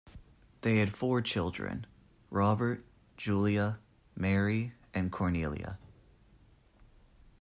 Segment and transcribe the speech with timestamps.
[0.61, 1.85] They had four children:
[2.31, 2.83] Robert,
[3.17, 3.77] Julia,
[4.15, 5.77] Mary and Cornelia.